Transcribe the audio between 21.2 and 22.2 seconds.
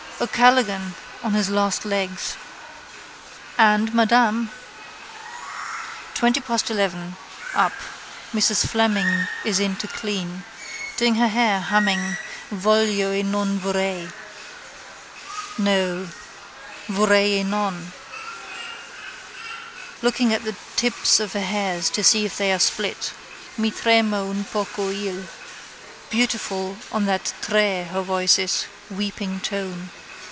her hairs to